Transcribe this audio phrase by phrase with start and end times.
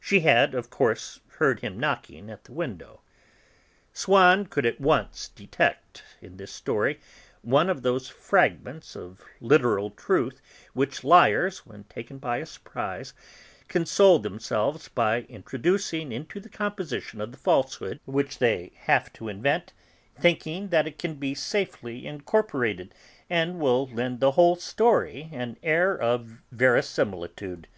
[0.00, 3.02] She had, of course, heard him knocking at the window.
[3.92, 6.98] Swann could at once detect in this story
[7.42, 13.14] one of those fragments of literal truth which liars, when taken by surprise,
[13.68, 19.72] console themselves by introducing into the composition of the falsehood which they have to invent,
[20.18, 22.92] thinking that it can be safely incorporated,
[23.30, 27.68] and will lend the whole story an air of verisimilitude.